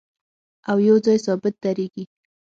او 0.69 0.77
یو 0.87 0.97
ځای 1.05 1.17
ثابت 1.25 1.53
درېږي 1.63 2.03